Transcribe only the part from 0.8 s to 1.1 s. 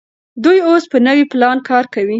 په